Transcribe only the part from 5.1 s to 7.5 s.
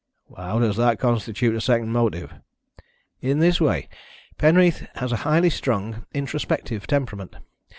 a highly strung, introspective temperament.